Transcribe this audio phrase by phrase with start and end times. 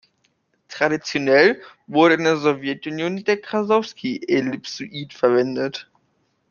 [0.67, 5.91] Traditionell wurde in der Sowjetunion der Krassowski-Ellipsoid verwendet.